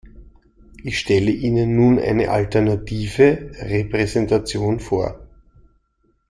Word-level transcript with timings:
Ich 0.83 0.97
stelle 0.99 1.29
Ihnen 1.29 1.75
nun 1.75 1.99
eine 1.99 2.31
alternative 2.31 3.51
Repräsentation 3.61 4.79
vor. 4.79 5.27